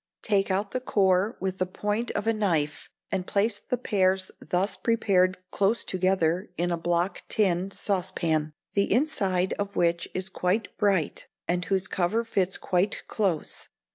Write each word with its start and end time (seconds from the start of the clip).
Take 0.23 0.49
out 0.49 0.71
the 0.71 0.79
core 0.81 1.37
with 1.39 1.59
the 1.59 1.67
point 1.67 2.09
of 2.13 2.25
a 2.25 2.33
knife, 2.33 2.89
and 3.11 3.27
place 3.27 3.59
the 3.59 3.77
pears 3.77 4.31
thus 4.39 4.75
prepared 4.75 5.37
close 5.51 5.83
together 5.85 6.49
in 6.57 6.71
a 6.71 6.75
block 6.79 7.21
tin 7.27 7.69
saucepan, 7.69 8.51
the 8.73 8.91
inside 8.91 9.53
of 9.59 9.75
which 9.75 10.09
is 10.15 10.27
quite 10.29 10.75
bright, 10.79 11.27
and 11.47 11.65
whose 11.65 11.87
cover 11.87 12.23
fits 12.23 12.57
quite 12.57 13.03
close. 13.07 13.69